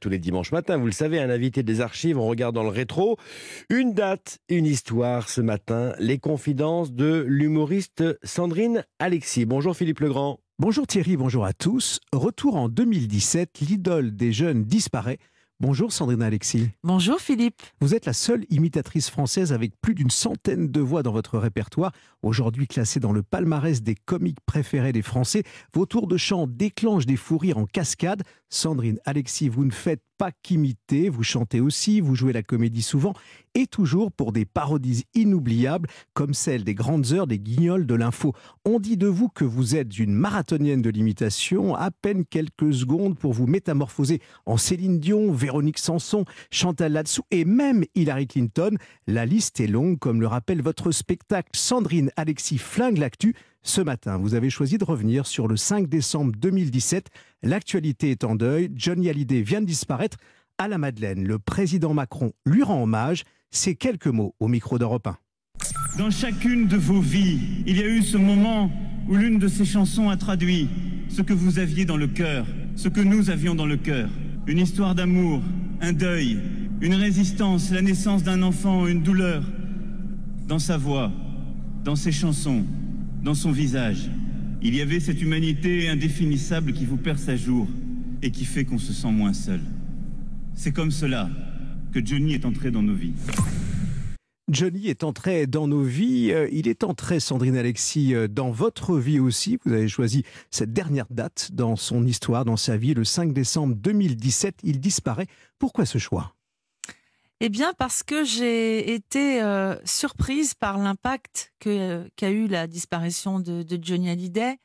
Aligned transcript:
tous 0.00 0.08
les 0.08 0.18
dimanches 0.18 0.52
matins, 0.52 0.76
vous 0.76 0.86
le 0.86 0.92
savez, 0.92 1.20
un 1.20 1.30
invité 1.30 1.62
des 1.62 1.80
archives, 1.80 2.18
on 2.18 2.26
regarde 2.26 2.54
dans 2.54 2.62
le 2.62 2.68
rétro. 2.68 3.18
Une 3.70 3.92
date, 3.92 4.38
une 4.48 4.66
histoire 4.66 5.28
ce 5.28 5.40
matin, 5.40 5.92
les 5.98 6.18
confidences 6.18 6.92
de 6.92 7.24
l'humoriste 7.26 8.02
Sandrine 8.24 8.84
Alexis. 8.98 9.44
Bonjour 9.44 9.76
Philippe 9.76 10.00
Legrand. 10.00 10.40
Bonjour 10.58 10.86
Thierry, 10.86 11.16
bonjour 11.16 11.44
à 11.44 11.52
tous. 11.52 12.00
Retour 12.12 12.56
en 12.56 12.68
2017, 12.68 13.60
l'idole 13.60 14.16
des 14.16 14.32
jeunes 14.32 14.64
disparaît. 14.64 15.18
Bonjour 15.58 15.90
Sandrine 15.90 16.22
Alexis. 16.22 16.68
Bonjour 16.82 17.18
Philippe. 17.18 17.62
Vous 17.80 17.94
êtes 17.94 18.04
la 18.04 18.12
seule 18.12 18.44
imitatrice 18.50 19.08
française 19.08 19.54
avec 19.54 19.72
plus 19.80 19.94
d'une 19.94 20.10
centaine 20.10 20.68
de 20.68 20.80
voix 20.80 21.02
dans 21.02 21.12
votre 21.12 21.38
répertoire. 21.38 21.92
Aujourd'hui 22.22 22.66
classée 22.66 23.00
dans 23.00 23.12
le 23.12 23.22
palmarès 23.22 23.82
des 23.82 23.94
comiques 23.94 24.40
préférés 24.44 24.92
des 24.92 25.00
Français, 25.00 25.44
vos 25.72 25.86
tours 25.86 26.08
de 26.08 26.18
chant 26.18 26.46
déclenchent 26.46 27.06
des 27.06 27.16
fous 27.16 27.38
rires 27.38 27.56
en 27.56 27.64
cascade. 27.64 28.22
Sandrine 28.48 28.98
Alexis, 29.04 29.48
vous 29.48 29.64
ne 29.64 29.72
faites 29.72 30.02
pas 30.18 30.30
qu'imiter, 30.42 31.08
vous 31.08 31.22
chantez 31.22 31.60
aussi, 31.60 32.00
vous 32.00 32.14
jouez 32.14 32.32
la 32.32 32.42
comédie 32.42 32.82
souvent, 32.82 33.12
et 33.54 33.66
toujours 33.66 34.12
pour 34.12 34.32
des 34.32 34.44
parodies 34.44 35.04
inoubliables, 35.14 35.88
comme 36.14 36.32
celle 36.32 36.64
des 36.64 36.74
grandes 36.74 37.12
heures 37.12 37.26
des 37.26 37.38
guignols 37.38 37.86
de 37.86 37.94
l'info. 37.94 38.32
On 38.64 38.78
dit 38.80 38.96
de 38.96 39.08
vous 39.08 39.28
que 39.28 39.44
vous 39.44 39.76
êtes 39.76 39.98
une 39.98 40.14
marathonienne 40.14 40.82
de 40.82 40.90
l'imitation, 40.90 41.74
à 41.74 41.90
peine 41.90 42.24
quelques 42.24 42.72
secondes 42.72 43.18
pour 43.18 43.32
vous 43.32 43.46
métamorphoser 43.46 44.20
en 44.46 44.56
Céline 44.56 45.00
Dion, 45.00 45.32
Véronique 45.32 45.78
Sanson, 45.78 46.24
Chantal 46.50 46.92
Latsou 46.92 47.22
et 47.30 47.44
même 47.44 47.84
Hillary 47.94 48.26
Clinton. 48.26 48.76
La 49.06 49.26
liste 49.26 49.60
est 49.60 49.66
longue, 49.66 49.98
comme 49.98 50.20
le 50.20 50.26
rappelle 50.26 50.62
votre 50.62 50.92
spectacle 50.92 51.50
Sandrine 51.54 52.10
Alexis 52.16 52.58
Flingue 52.58 52.98
l'actu. 52.98 53.34
Ce 53.66 53.80
matin, 53.80 54.16
vous 54.16 54.34
avez 54.34 54.48
choisi 54.48 54.78
de 54.78 54.84
revenir 54.84 55.26
sur 55.26 55.48
le 55.48 55.56
5 55.56 55.88
décembre 55.88 56.30
2017. 56.38 57.08
L'actualité 57.42 58.12
est 58.12 58.22
en 58.22 58.36
deuil. 58.36 58.70
Johnny 58.76 59.08
Hallyday 59.10 59.42
vient 59.42 59.60
de 59.60 59.66
disparaître. 59.66 60.18
À 60.56 60.68
la 60.68 60.78
Madeleine, 60.78 61.26
le 61.26 61.40
président 61.40 61.92
Macron 61.92 62.30
lui 62.46 62.62
rend 62.62 62.80
hommage. 62.84 63.24
Ces 63.50 63.74
quelques 63.74 64.06
mots 64.06 64.36
au 64.38 64.46
micro 64.46 64.78
d'Europe 64.78 65.08
1. 65.08 65.18
Dans 65.98 66.12
chacune 66.12 66.68
de 66.68 66.76
vos 66.76 67.00
vies, 67.00 67.40
il 67.66 67.76
y 67.76 67.82
a 67.82 67.88
eu 67.88 68.02
ce 68.02 68.16
moment 68.16 68.70
où 69.08 69.16
l'une 69.16 69.40
de 69.40 69.48
ces 69.48 69.64
chansons 69.64 70.10
a 70.10 70.16
traduit 70.16 70.68
ce 71.08 71.22
que 71.22 71.32
vous 71.32 71.58
aviez 71.58 71.84
dans 71.84 71.96
le 71.96 72.06
cœur, 72.06 72.46
ce 72.76 72.88
que 72.88 73.00
nous 73.00 73.30
avions 73.30 73.56
dans 73.56 73.66
le 73.66 73.76
cœur. 73.76 74.08
Une 74.46 74.58
histoire 74.58 74.94
d'amour, 74.94 75.42
un 75.80 75.92
deuil, 75.92 76.38
une 76.80 76.94
résistance, 76.94 77.72
la 77.72 77.82
naissance 77.82 78.22
d'un 78.22 78.42
enfant, 78.42 78.86
une 78.86 79.02
douleur. 79.02 79.42
Dans 80.46 80.60
sa 80.60 80.76
voix, 80.76 81.10
dans 81.82 81.96
ses 81.96 82.12
chansons, 82.12 82.64
dans 83.26 83.34
son 83.34 83.50
visage. 83.50 84.08
Il 84.62 84.76
y 84.76 84.80
avait 84.80 85.00
cette 85.00 85.20
humanité 85.20 85.88
indéfinissable 85.88 86.72
qui 86.72 86.84
vous 86.84 86.96
perce 86.96 87.28
à 87.28 87.34
jour 87.34 87.66
et 88.22 88.30
qui 88.30 88.44
fait 88.44 88.64
qu'on 88.64 88.78
se 88.78 88.92
sent 88.92 89.10
moins 89.10 89.32
seul. 89.32 89.60
C'est 90.54 90.70
comme 90.70 90.92
cela 90.92 91.28
que 91.92 92.04
Johnny 92.04 92.34
est 92.34 92.44
entré 92.44 92.70
dans 92.70 92.82
nos 92.82 92.94
vies. 92.94 93.14
Johnny 94.48 94.86
est 94.86 95.02
entré 95.02 95.48
dans 95.48 95.66
nos 95.66 95.82
vies, 95.82 96.30
euh, 96.30 96.48
il 96.52 96.68
est 96.68 96.84
entré, 96.84 97.18
Sandrine 97.18 97.56
Alexis, 97.56 98.14
euh, 98.14 98.28
dans 98.28 98.52
votre 98.52 98.96
vie 98.96 99.18
aussi. 99.18 99.58
Vous 99.64 99.72
avez 99.72 99.88
choisi 99.88 100.22
cette 100.52 100.72
dernière 100.72 101.06
date 101.10 101.50
dans 101.52 101.74
son 101.74 102.06
histoire, 102.06 102.44
dans 102.44 102.56
sa 102.56 102.76
vie, 102.76 102.94
le 102.94 103.02
5 103.02 103.32
décembre 103.32 103.74
2017. 103.74 104.54
Il 104.62 104.78
disparaît. 104.78 105.26
Pourquoi 105.58 105.84
ce 105.84 105.98
choix? 105.98 106.35
Eh 107.40 107.50
bien, 107.50 107.74
parce 107.74 108.02
que 108.02 108.24
j'ai 108.24 108.94
été 108.94 109.42
euh, 109.42 109.76
surprise 109.84 110.54
par 110.54 110.78
l'impact 110.78 111.52
qu'a 111.58 112.30
eu 112.30 112.46
la 112.46 112.66
disparition 112.66 113.40
de, 113.40 113.78
Johnny 113.80 114.08
Hallyday. 114.08 114.56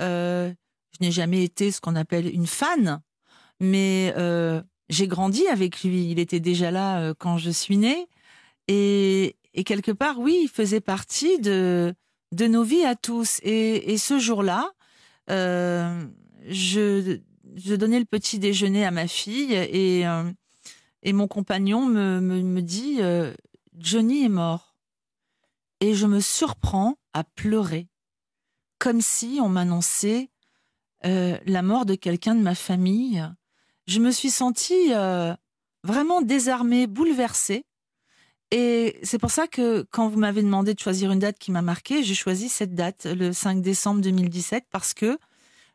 Euh, 0.00 0.52
je 0.92 1.04
n'ai 1.04 1.12
jamais 1.12 1.44
été 1.44 1.70
ce 1.70 1.80
qu'on 1.80 1.94
appelle 1.94 2.26
une 2.32 2.48
fan, 2.48 3.00
mais 3.60 4.12
euh, 4.16 4.60
j'ai 4.88 5.06
grandi 5.06 5.46
avec 5.46 5.84
lui. 5.84 6.10
Il 6.10 6.18
était 6.18 6.40
déjà 6.40 6.72
là 6.72 7.14
quand 7.14 7.38
je 7.38 7.50
suis 7.50 7.76
née. 7.76 8.08
Et, 8.66 9.36
quelque 9.64 9.92
part, 9.92 10.18
oui, 10.18 10.40
il 10.42 10.48
faisait 10.48 10.80
partie 10.80 11.38
de, 11.40 11.94
de 12.32 12.46
nos 12.48 12.64
vies 12.64 12.84
à 12.84 12.96
tous. 12.96 13.38
Et, 13.44 13.96
ce 13.96 14.18
jour-là, 14.18 14.72
je, 15.28 16.08
je 16.50 17.74
donnais 17.76 18.00
le 18.00 18.04
petit 18.06 18.40
déjeuner 18.40 18.84
à 18.84 18.90
ma 18.90 19.06
fille 19.06 19.54
et 19.54 20.04
et 21.02 21.12
mon 21.12 21.28
compagnon 21.28 21.86
me, 21.86 22.20
me, 22.20 22.62
dit 22.62 22.96
euh, 23.00 23.32
Johnny 23.76 24.24
est 24.24 24.30
mort. 24.30 24.76
Et 25.80 25.94
je 25.94 26.06
me 26.06 26.20
surprends 26.20 26.96
à 27.12 27.22
pleurer, 27.22 27.88
comme 28.78 29.00
si 29.00 29.38
on 29.40 29.48
m'annonçait 29.48 30.28
euh, 31.04 31.38
la 31.46 31.62
mort 31.62 31.86
de 31.86 31.94
quelqu'un 31.94 32.34
de 32.34 32.42
ma 32.42 32.56
famille. 32.56 33.24
Je 33.86 34.00
me 34.00 34.10
suis 34.10 34.30
sentie 34.30 34.92
euh, 34.92 35.34
vraiment 35.84 36.20
désarmée, 36.20 36.88
bouleversée. 36.88 37.64
Et 38.50 38.98
c'est 39.04 39.18
pour 39.18 39.30
ça 39.30 39.46
que 39.46 39.86
quand 39.92 40.08
vous 40.08 40.18
m'avez 40.18 40.42
demandé 40.42 40.74
de 40.74 40.80
choisir 40.80 41.12
une 41.12 41.20
date 41.20 41.38
qui 41.38 41.52
m'a 41.52 41.62
marquée, 41.62 42.02
j'ai 42.02 42.14
choisi 42.14 42.48
cette 42.48 42.74
date, 42.74 43.04
le 43.06 43.32
5 43.32 43.60
décembre 43.62 44.00
2017, 44.00 44.64
parce 44.70 44.94
que 44.94 45.18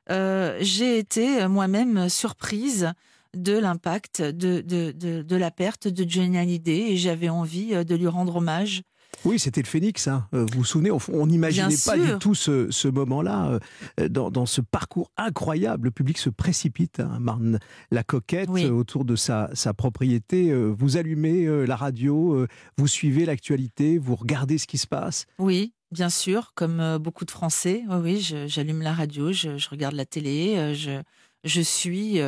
j'ai 0.10 0.98
été 0.98 1.48
moi-même 1.48 2.10
surprise 2.10 2.94
de 3.36 3.58
l'impact 3.58 4.22
de, 4.22 4.62
de, 4.62 5.36
la 5.36 5.52
perte 5.52 5.88
de 5.88 6.08
Johnny 6.08 6.38
Hallyday 6.38 6.92
et 6.92 6.98
j'avais 6.98 7.30
envie 7.30 7.74
euh, 7.74 7.84
de 7.84 7.96
lui 7.96 8.08
rendre 8.08 8.38
hommage. 8.38 8.84
Oui, 9.26 9.38
c'était 9.38 9.62
le 9.62 9.68
phénix. 9.68 10.08
Hein. 10.08 10.28
Euh, 10.34 10.46
vous 10.52 10.60
vous 10.60 10.66
souvenez, 10.66 10.92
on 10.92 11.28
n'imaginait 11.28 11.76
pas 11.86 11.98
du 11.98 12.18
tout 12.20 12.34
ce, 12.36 12.88
moment-là. 12.88 13.60
Euh, 14.00 14.10
dans, 14.10 14.46
ce 14.46 14.60
parcours 14.60 15.12
incroyable, 15.18 15.86
le 15.86 15.92
public 15.92 16.18
se 16.18 16.30
précipite. 16.30 17.00
Hein. 17.00 17.20
Marne 17.20 17.60
la 17.92 18.04
coquette 18.04 18.50
autour 18.50 19.06
de 19.06 19.16
sa, 19.16 19.50
propriété. 19.78 20.54
Vous 20.54 20.98
allumez 20.98 21.66
la 21.66 21.76
radio, 21.76 22.46
vous 22.78 22.88
suivez 22.88 23.26
l'actualité, 23.26 23.98
vous 23.98 24.16
regardez 24.16 24.58
ce 24.58 24.68
qui 24.68 24.78
se 24.78 24.88
passe. 24.88 25.26
Oui, 25.38 25.74
bien 25.92 26.10
sûr, 26.10 26.52
comme 26.56 26.98
beaucoup 26.98 27.26
de 27.26 27.32
Français. 27.32 27.84
Oui, 27.90 28.20
j'allume 28.48 28.82
la 28.82 28.94
radio, 28.94 29.32
je, 29.32 29.70
regarde 29.70 29.96
la 29.96 30.06
télé, 30.06 30.74
je, 30.74 31.02
je 31.44 31.62
suis 31.62 32.20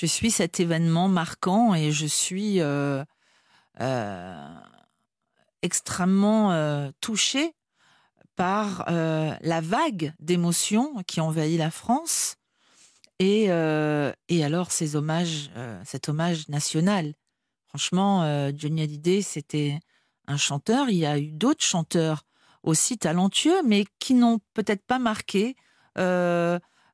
je 0.00 0.06
suis 0.06 0.30
cet 0.30 0.60
événement 0.60 1.08
marquant 1.08 1.74
et 1.74 1.92
je 1.92 2.06
suis 2.06 2.62
euh, 2.62 3.04
euh, 3.82 4.54
extrêmement 5.60 6.52
euh, 6.52 6.90
touchée 7.02 7.52
par 8.34 8.86
la 8.88 9.60
vague 9.60 10.14
d'émotions 10.18 10.94
qui 11.06 11.20
envahit 11.20 11.58
la 11.58 11.70
France 11.70 12.36
et, 13.18 13.48
et 13.48 14.44
alors 14.44 14.72
ces 14.72 14.96
hommages, 14.96 15.50
cet 15.84 16.08
hommage 16.08 16.48
national. 16.48 17.12
Franchement, 17.68 18.50
Johnny 18.56 18.80
Hallyday, 18.80 19.20
c'était 19.20 19.78
un 20.26 20.38
chanteur. 20.38 20.88
Il 20.88 20.96
y 20.96 21.04
a 21.04 21.18
eu 21.18 21.32
d'autres 21.32 21.62
chanteurs 21.62 22.22
aussi 22.62 22.96
talentueux, 22.96 23.62
mais 23.62 23.84
qui 23.98 24.14
n'ont 24.14 24.38
peut-être 24.54 24.86
pas 24.86 24.98
marqué 24.98 25.54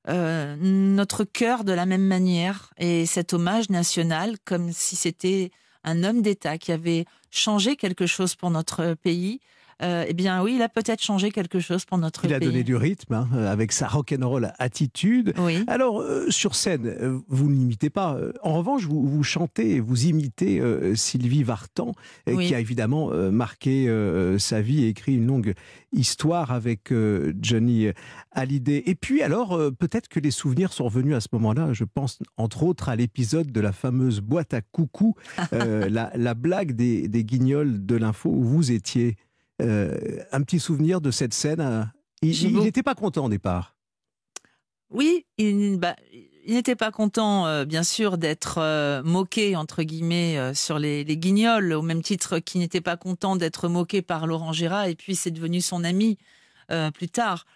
notre 0.07 1.25
cœur 1.25 1.65
de 1.65 1.73
la 1.73 1.87
même 1.87 2.07
manière. 2.07 2.73
Et 2.79 3.07
cet 3.07 3.33
hommage 3.33 3.71
national 3.71 4.37
comme 4.45 4.73
si 4.73 4.97
c'était 4.97 5.51
un 5.85 6.05
homme 6.05 6.23
d'État 6.23 6.59
qui 6.59 6.73
avait 6.73 7.05
changé 7.31 7.77
quelque 7.77 8.07
chose 8.07 8.35
pour 8.35 8.51
notre 8.51 8.95
pays 8.95 9.41
euh, 9.83 10.07
eh 10.09 10.15
bien 10.15 10.43
oui, 10.43 10.55
il 10.57 10.63
a 10.63 10.71
peut-être 10.71 11.03
changé 11.03 11.31
quelque 11.31 11.61
chose 11.61 11.85
pour 11.85 11.99
notre 11.99 12.23
pays. 12.23 12.31
Il 12.31 12.35
a 12.35 12.41
donné 12.41 12.63
du 12.63 12.77
rythme 12.77 13.13
hein, 13.13 13.29
avec 13.47 13.73
sa 13.73 13.87
rock'n'roll 13.87 14.53
attitude. 14.59 15.35
Alors 15.67 16.01
euh, 16.01 16.31
sur 16.31 16.55
scène, 16.55 16.87
euh, 16.87 17.19
vous 17.29 17.51
n'imitez 17.51 17.91
pas. 17.91 18.19
En 18.43 18.55
revanche, 18.55 18.85
vous, 18.85 19.07
vous 19.07 19.23
chantez, 19.23 19.81
vous 19.81 20.07
imitez 20.07 20.63
Sylvie 20.95 21.43
Vartan, 21.43 21.93
qui 22.27 22.55
a 22.55 22.61
évidemment 22.61 23.11
marqué 23.31 23.87
sa 24.39 24.61
vie 24.61 24.85
et 24.85 24.89
écrit 24.89 25.17
une 25.17 25.27
longue 25.27 25.55
histoire 25.93 26.53
avec 26.53 26.93
Johnny 27.41 27.89
Hallyday. 28.33 28.83
Et 28.87 28.95
puis 28.95 29.23
alors, 29.23 29.59
peut-être 29.79 30.09
que 30.09 30.21
les 30.21 30.31
souvenirs 30.31 30.73
sont 30.73 30.85
revenus 30.85 31.15
à 31.15 31.21
ce 31.21 31.29
moment-là. 31.33 31.73
Je 31.73 31.85
pense 31.85 32.19
entre 32.37 32.63
autres 32.63 32.89
à 32.89 32.97
l'épisode 32.97 33.51
de 33.53 33.61
la 33.61 33.73
fameuse 33.73 34.21
boîte 34.21 34.55
à 34.55 34.61
coucou, 34.61 35.15
la, 35.53 36.35
blague 36.35 36.73
des, 36.73 37.09
des 37.09 37.25
guignols 37.25 37.85
de 37.85 37.97
l'info 37.97 38.31
où 38.31 38.43
vous 38.43 38.73
étiez. 38.73 39.17
Euh, 39.63 40.23
un 40.33 40.43
petit 40.43 40.61
souvenir 40.61 41.01
de 41.01 41.11
cette 41.11 41.33
scène. 41.33 41.61
Euh, 41.61 41.85
il 42.23 42.59
n'était 42.59 42.83
pas 42.83 42.95
content 42.95 43.27
au 43.27 43.29
départ. 43.29 43.75
Oui, 44.91 45.27
il, 45.39 45.79
bah, 45.79 45.97
n'était 46.47 46.77
pas 46.77 46.91
content, 46.91 47.47
euh, 47.47 47.65
bien 47.65 47.83
sûr, 47.83 48.19
d'être 48.19 49.03
moqué, 49.03 49.57
entre 49.57 49.83
guillemets, 49.83 50.55
sur 50.55 50.79
les, 50.79 51.05
guignols, 51.05 51.73
au 51.73 51.83
même 51.83 52.03
titre 52.03 52.39
qu'il 52.39 52.61
n'était 52.61 52.81
pas 52.81 52.97
content 52.97 53.37
d'être 53.37 53.69
moqué 53.69 54.03
par 54.03 54.27
Laurent 54.27 54.53
Gérard, 54.53 54.87
et 54.87 54.95
puis 54.95 55.17
c'est 55.17 55.31
devenu 55.31 55.61
son 55.61 55.85
ami 55.85 56.19
plus 56.95 57.09
tard. 57.09 57.47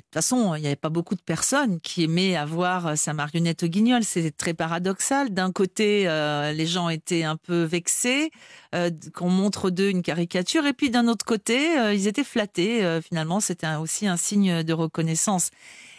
De 0.00 0.04
toute 0.04 0.14
façon, 0.14 0.54
il 0.54 0.62
n'y 0.62 0.66
avait 0.66 0.76
pas 0.76 0.88
beaucoup 0.88 1.14
de 1.14 1.20
personnes 1.20 1.78
qui 1.80 2.04
aimaient 2.04 2.34
avoir 2.34 2.86
euh, 2.86 2.94
sa 2.96 3.12
marionnette 3.12 3.64
au 3.64 3.66
guignol. 3.66 4.02
C'est 4.02 4.34
très 4.34 4.54
paradoxal. 4.54 5.30
D'un 5.30 5.52
côté, 5.52 6.08
euh, 6.08 6.52
les 6.52 6.66
gens 6.66 6.88
étaient 6.88 7.22
un 7.22 7.36
peu 7.36 7.64
vexés 7.64 8.30
euh, 8.74 8.90
qu'on 9.14 9.28
montre 9.28 9.68
d'eux 9.68 9.90
une 9.90 10.02
caricature, 10.02 10.64
et 10.64 10.72
puis 10.72 10.90
d'un 10.90 11.06
autre 11.06 11.26
côté, 11.26 11.74
ils 11.92 12.06
étaient 12.06 12.24
flattés. 12.24 13.00
finalement, 13.02 13.40
c'était 13.40 13.74
aussi 13.74 14.06
un 14.06 14.16
signe 14.16 14.62
de 14.62 14.72
reconnaissance. 14.72 15.50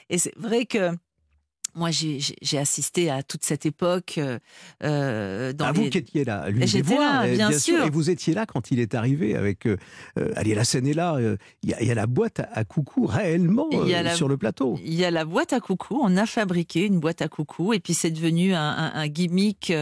Et 0.09 0.17
c'est 0.17 0.33
vrai 0.35 0.65
que 0.65 0.91
moi, 1.73 1.89
j'ai 1.91 2.57
assisté 2.57 3.09
à 3.09 3.23
toute 3.23 3.43
cette 3.43 3.65
époque. 3.65 4.19
Euh, 4.83 5.53
dans 5.53 5.65
ah, 5.65 5.71
vous 5.71 5.89
qui 5.89 5.97
étiez 5.97 6.23
là, 6.25 6.49
lui 6.49 6.67
J'étais 6.67 6.95
là, 6.95 7.25
bien, 7.25 7.49
bien 7.49 7.59
sûr. 7.59 7.85
Et 7.85 7.89
vous 7.89 8.09
étiez 8.09 8.33
là 8.33 8.45
quand 8.45 8.71
il 8.71 8.79
est 8.79 8.93
arrivé 8.93 9.35
avec. 9.35 9.65
Euh, 9.65 9.77
allez, 10.35 10.55
la 10.55 10.63
scène 10.63 10.87
est 10.87 10.93
là. 10.93 11.17
Il 11.63 11.69
y, 11.69 11.91
a 11.91 11.95
la 11.95 12.07
boîte 12.07 12.41
à, 12.53 12.63
coucou 12.63 13.05
réellement 13.05 13.69
sur 14.15 14.27
le 14.27 14.37
plateau. 14.37 14.77
Il 14.83 14.93
y 14.93 15.05
a 15.05 15.11
la 15.11 15.25
boîte 15.25 15.53
à 15.53 15.59
coucou. 15.59 15.99
On 16.01 16.17
a 16.17 16.25
fabriqué 16.25 16.85
une 16.85 16.99
boîte 16.99 17.21
à 17.21 17.27
coucou 17.27 17.73
et 17.73 17.79
puis 17.79 17.93
c'est 17.93 18.11
devenu 18.11 18.53
un, 18.53 18.91
un 18.93 19.07
gimmick 19.07 19.73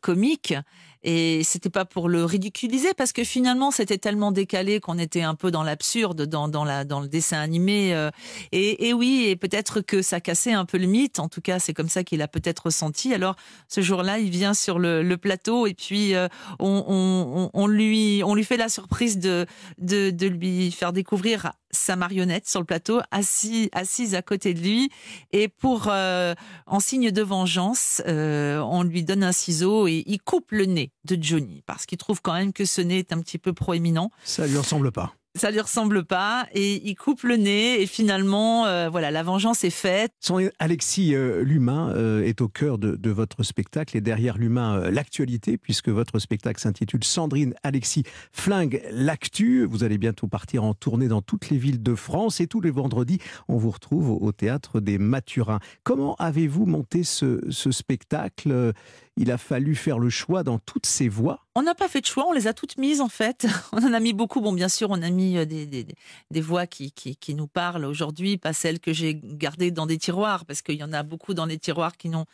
comique. 0.00 0.54
Et 1.04 1.42
c'était 1.44 1.70
pas 1.70 1.84
pour 1.84 2.08
le 2.08 2.24
ridiculiser 2.24 2.94
parce 2.96 3.12
que 3.12 3.24
finalement 3.24 3.70
c'était 3.70 3.98
tellement 3.98 4.32
décalé 4.32 4.80
qu'on 4.80 4.98
était 4.98 5.22
un 5.22 5.34
peu 5.34 5.50
dans 5.50 5.62
l'absurde 5.62 6.22
dans, 6.26 6.48
dans, 6.48 6.64
la, 6.64 6.84
dans 6.84 7.00
le 7.00 7.08
dessin 7.08 7.38
animé. 7.38 7.94
Euh. 7.94 8.10
et, 8.52 8.88
et, 8.88 8.92
oui, 8.92 9.26
et 9.28 9.36
peut-être 9.36 9.80
que 9.80 10.02
ça 10.02 10.20
cassait 10.20 10.52
un 10.52 10.64
peu 10.64 10.78
le 10.78 10.86
mythe. 10.86 11.18
En 11.18 11.28
tout 11.28 11.40
cas, 11.40 11.58
c'est 11.58 11.74
comme 11.74 11.88
ça 11.88 12.04
qu'il 12.04 12.22
a 12.22 12.28
peut-être 12.28 12.66
ressenti. 12.66 13.14
Alors 13.14 13.36
ce 13.68 13.80
jour-là, 13.80 14.18
il 14.18 14.30
vient 14.30 14.54
sur 14.54 14.78
le, 14.78 15.02
le 15.02 15.16
plateau 15.16 15.66
et 15.66 15.74
puis 15.74 16.14
euh, 16.14 16.28
on, 16.58 16.84
on, 16.86 17.50
on, 17.52 17.66
lui, 17.66 18.22
on 18.24 18.34
lui 18.34 18.44
fait 18.44 18.56
la 18.56 18.68
surprise 18.68 19.18
de, 19.18 19.46
de, 19.78 20.10
de 20.10 20.26
lui 20.26 20.70
faire 20.70 20.92
découvrir 20.92 21.52
sa 21.72 21.96
marionnette 21.96 22.48
sur 22.48 22.60
le 22.60 22.66
plateau, 22.66 23.00
assis, 23.10 23.70
assise 23.72 24.14
à 24.14 24.22
côté 24.22 24.54
de 24.54 24.60
lui. 24.60 24.90
Et 25.32 25.48
pour, 25.48 25.88
euh, 25.88 26.34
en 26.66 26.80
signe 26.80 27.10
de 27.10 27.22
vengeance, 27.22 28.02
euh, 28.06 28.58
on 28.60 28.82
lui 28.82 29.02
donne 29.02 29.24
un 29.24 29.32
ciseau 29.32 29.86
et 29.86 30.04
il 30.06 30.20
coupe 30.20 30.52
le 30.52 30.66
nez 30.66 30.92
de 31.04 31.18
Johnny 31.20 31.62
parce 31.66 31.86
qu'il 31.86 31.98
trouve 31.98 32.20
quand 32.22 32.34
même 32.34 32.52
que 32.52 32.64
ce 32.64 32.80
nez 32.80 32.98
est 32.98 33.12
un 33.12 33.20
petit 33.20 33.38
peu 33.38 33.52
proéminent. 33.52 34.10
Ça 34.24 34.46
lui 34.46 34.58
ressemble 34.58 34.92
pas 34.92 35.14
ça 35.34 35.50
lui 35.50 35.60
ressemble 35.60 36.04
pas 36.04 36.46
et 36.52 36.86
il 36.86 36.94
coupe 36.94 37.22
le 37.22 37.36
nez 37.36 37.80
et 37.80 37.86
finalement 37.86 38.66
euh, 38.66 38.90
voilà 38.90 39.10
la 39.10 39.22
vengeance 39.22 39.64
est 39.64 39.70
faite. 39.70 40.12
Alexis 40.58 41.14
euh, 41.14 41.42
l'humain 41.42 41.90
euh, 41.94 42.22
est 42.22 42.40
au 42.42 42.48
cœur 42.48 42.78
de, 42.78 43.10
votre 43.10 43.42
spectacle 43.42 43.96
et 43.96 44.00
derrière 44.00 44.38
l'humain 44.38 44.90
l'actualité 44.90 45.58
puisque 45.58 45.88
votre 45.88 46.18
spectacle 46.18 46.60
s'intitule 46.60 47.04
Sandrine 47.04 47.54
Alexis 47.62 48.04
flingue 48.32 48.82
l'actu. 48.90 49.64
Vous 49.64 49.84
allez 49.84 49.98
bientôt 49.98 50.26
partir 50.26 50.64
en 50.64 50.74
tournée 50.74 51.08
dans 51.08 51.22
toutes 51.22 51.50
les 51.50 51.58
villes 51.58 51.82
de 51.82 51.94
France 51.94 52.40
et 52.40 52.46
tous 52.46 52.60
les 52.60 52.70
vendredis 52.70 53.18
on 53.48 53.56
vous 53.56 53.70
retrouve 53.70 54.10
au, 54.10 54.32
théâtre 54.32 54.80
des 54.80 54.98
Mathurins. 54.98 55.60
Comment 55.82 56.14
avez-vous 56.18 56.66
monté 56.66 57.04
ce 57.04 57.40
spectacle? 57.50 58.72
Il 59.16 59.30
a 59.30 59.38
fallu 59.38 59.74
faire 59.74 59.98
le 59.98 60.10
choix 60.10 60.42
dans 60.42 60.58
toutes 60.58 60.86
ces 60.86 61.08
voix 61.08 61.42
on 61.54 61.62
n'a 61.62 61.74
pas 61.74 61.88
fait 61.88 62.00
de 62.00 62.06
choix, 62.06 62.26
on 62.26 62.32
les 62.32 62.46
a 62.46 62.54
toutes 62.54 62.78
mises 62.78 63.00
en 63.00 63.08
fait. 63.08 63.46
On 63.72 63.84
en 63.84 63.92
a 63.92 64.00
mis 64.00 64.14
beaucoup. 64.14 64.40
Bon, 64.40 64.52
bien 64.52 64.68
sûr, 64.68 64.90
on 64.90 65.02
a 65.02 65.10
mis 65.10 65.36
euh, 65.36 65.44
des, 65.44 66.40
voix 66.40 66.66
qui, 66.66 66.92
qui, 66.92 67.34
nous 67.34 67.46
parlent 67.46 67.84
aujourd'hui, 67.84 68.38
pas 68.38 68.52
celles 68.52 68.80
que 68.80 68.92
j'ai 68.92 69.20
gardées 69.22 69.70
dans 69.70 69.86
des 69.86 69.98
tiroirs, 69.98 70.46
parce 70.46 70.62
qu'il 70.62 70.76
y 70.76 70.84
en 70.84 70.92
a 70.92 71.02
beaucoup 71.02 71.34
dans 71.34 71.44
les 71.44 71.58
tiroirs 71.58 71.96
qui 71.96 72.08
n'ont 72.08 72.24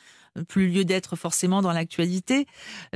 plus 0.47 0.69
lieu 0.69 0.85
d'être 0.85 1.17
forcément 1.17 1.63
dans 1.63 1.73
l'actualité. 1.73 2.47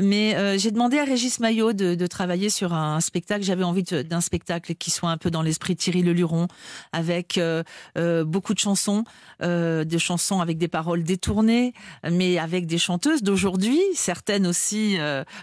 Mais 0.00 0.34
euh, 0.36 0.58
j'ai 0.58 0.70
demandé 0.70 0.98
à 0.98 1.04
Régis 1.04 1.40
Maillot 1.40 1.72
de, 1.72 2.06
travailler 2.06 2.50
sur 2.50 2.74
un 2.74 3.00
spectacle. 3.00 3.42
J'avais 3.44 3.64
envie 3.64 3.82
d'un 3.82 4.20
spectacle 4.20 4.74
qui 4.74 4.90
soit 4.90 5.10
un 5.10 5.16
peu 5.16 5.30
dans 5.30 5.42
l'esprit 5.42 5.76
Thierry 5.76 6.02
Leluron, 6.02 6.48
avec 6.92 7.38
euh, 7.38 7.62
euh, 7.96 8.24
beaucoup 8.24 8.54
de 8.54 8.58
chansons, 8.58 9.04
des 9.40 9.98
chansons 9.98 10.40
avec 10.40 10.58
des 10.58 10.68
paroles 10.68 11.02
détournées, 11.02 11.72
mais 12.08 12.38
avec 12.38 12.66
des 12.66 12.78
chanteuses 12.78 13.22
d'aujourd'hui, 13.22 13.80
certaines 13.94 14.46
aussi 14.46 14.96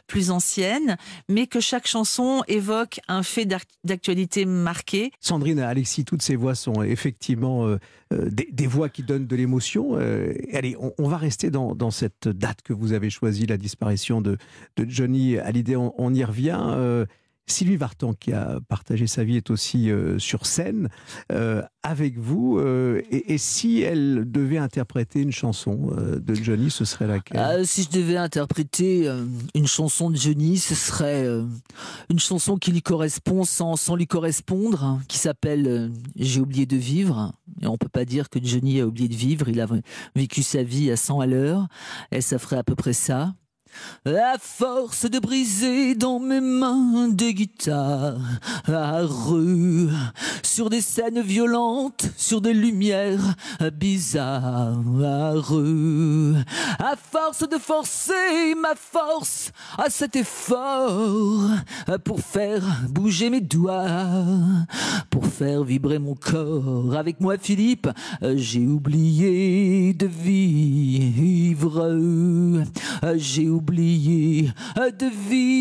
plus 0.07 0.31
anciennes, 0.31 0.95
mais 1.27 1.47
que 1.47 1.59
chaque 1.59 1.85
chanson 1.85 2.43
évoque 2.47 3.01
un 3.09 3.23
fait 3.23 3.45
d'actualité 3.83 4.45
marqué. 4.45 5.11
Sandrine, 5.19 5.59
Alexis, 5.59 6.05
toutes 6.05 6.21
ces 6.21 6.37
voix 6.37 6.55
sont 6.55 6.81
effectivement 6.81 7.77
des, 8.11 8.49
des, 8.51 8.67
voix 8.67 8.89
qui 8.89 9.03
donnent 9.03 9.27
de 9.27 9.35
l'émotion. 9.35 9.95
allez, 9.95 10.75
on, 10.79 11.07
va 11.07 11.17
rester 11.17 11.51
dans, 11.51 11.91
cette 11.91 12.27
date 12.27 12.61
que 12.63 12.73
vous 12.73 12.93
avez 12.93 13.09
choisie, 13.09 13.45
la 13.45 13.57
disparition 13.57 14.21
de, 14.21 14.37
Johnny 14.77 15.37
Hallyday. 15.37 15.75
On, 15.75 15.93
on 15.97 16.13
y 16.13 16.23
revient. 16.23 17.05
Sylvie 17.51 17.77
Vartan, 17.77 18.13
qui 18.13 18.33
a 18.33 18.59
partagé 18.67 19.07
sa 19.07 19.23
vie, 19.23 19.37
est 19.37 19.49
aussi 19.49 19.89
euh, 19.89 20.19
sur 20.19 20.45
scène 20.45 20.89
euh, 21.31 21.61
avec 21.83 22.17
vous. 22.17 22.57
Euh, 22.59 23.01
et, 23.09 23.37
si 23.37 23.81
elle 23.81 24.29
devait 24.29 24.57
interpréter 24.57 25.21
une 25.21 25.31
chanson 25.31 25.91
de 25.97 26.33
Johnny, 26.33 26.69
ce 26.69 26.85
serait 26.85 27.07
laquelle? 27.07 27.39
Ah, 27.39 27.63
Si 27.63 27.83
je 27.83 27.89
devais 27.89 28.17
interpréter 28.17 29.09
une 29.55 29.67
chanson 29.67 30.09
de 30.09 30.15
Johnny, 30.15 30.57
ce 30.57 30.75
serait 30.75 31.25
une 32.09 32.19
chanson 32.19 32.57
qui 32.57 32.71
lui 32.71 32.81
correspond 32.81 33.43
sans, 33.45 33.95
lui 33.95 34.07
correspondre, 34.07 34.99
qui 35.07 35.17
s'appelle 35.17 35.91
J'ai 36.17 36.41
oublié 36.41 36.65
de 36.65 36.77
vivre. 36.77 37.33
Et 37.61 37.67
on 37.67 37.77
peut 37.77 37.89
pas 37.89 38.05
dire 38.05 38.29
que 38.29 38.39
Johnny 38.43 38.81
a 38.81 38.87
oublié 38.87 39.07
de 39.07 39.15
vivre. 39.15 39.47
Il 39.47 39.61
a 39.61 39.67
vécu 40.15 40.43
sa 40.43 40.63
vie 40.63 40.91
à 40.91 40.97
100 40.97 41.21
à 41.21 41.27
l'heure. 41.27 41.67
Et 42.11 42.21
ça 42.21 42.39
ferait 42.39 42.57
à 42.57 42.63
peu 42.63 42.75
près 42.75 42.93
ça. 42.93 43.33
À 44.05 44.37
force 44.39 45.05
de 45.09 45.19
briser 45.19 45.95
dans 45.95 46.19
mes 46.19 46.41
mains 46.41 47.09
des 47.09 47.33
guitares 47.33 48.19
à 48.67 49.01
rue, 49.01 49.89
sur 50.43 50.69
des 50.69 50.81
scènes 50.81 51.21
violentes, 51.21 52.09
sur 52.17 52.41
des 52.41 52.53
lumières 52.53 53.35
bizarres 53.73 54.79
à 55.03 55.31
rue, 55.33 56.35
à 56.79 56.95
force 56.95 57.47
de 57.47 57.57
forcer 57.57 58.55
ma 58.61 58.75
force 58.75 59.51
à 59.77 59.89
cet 59.89 60.15
effort 60.15 61.49
pour 62.03 62.21
faire 62.21 62.63
bouger 62.89 63.29
mes 63.29 63.41
doigts, 63.41 64.23
pour 65.09 65.25
faire 65.25 65.63
vibrer 65.63 65.99
mon 65.99 66.15
corps. 66.15 66.95
Avec 66.95 67.19
moi, 67.19 67.37
Philippe, 67.37 67.89
j'ai 68.21 68.65
oublié 68.67 69.93
de 69.93 70.07
vivre, 70.07 71.97
oublié 73.59 74.51
de 74.77 75.07
vivre. 75.29 75.59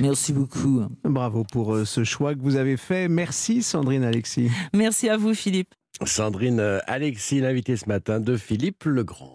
Merci 0.00 0.32
beaucoup. 0.32 0.82
Bravo 1.02 1.44
pour 1.50 1.74
euh, 1.74 1.84
ce 1.84 2.04
choix 2.04 2.34
que 2.34 2.40
vous 2.40 2.56
avez 2.56 2.76
fait. 2.76 3.08
Merci 3.08 3.62
Sandrine 3.62 4.04
Alexis. 4.04 4.50
Merci 4.72 5.08
à 5.08 5.16
vous 5.16 5.34
Philippe. 5.34 5.74
Sandrine 6.04 6.60
euh, 6.60 6.78
Alexis, 6.86 7.40
l'invité 7.40 7.76
ce 7.76 7.88
matin 7.88 8.20
de 8.20 8.36
Philippe 8.36 8.84
Legrand. 8.84 9.26